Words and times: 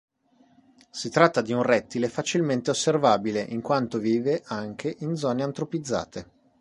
Si 0.89 1.11
tratta 1.11 1.41
di 1.43 1.53
un 1.53 1.61
rettile 1.61 2.09
facilmente 2.09 2.71
osservabile 2.71 3.39
in 3.41 3.61
quanto 3.61 3.99
vive 3.99 4.41
anche 4.47 4.95
in 5.01 5.15
zone 5.15 5.43
antropizzate. 5.43 6.27